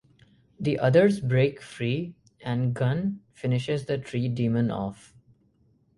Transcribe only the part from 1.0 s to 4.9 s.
break free, and Gunn finishes the tree demon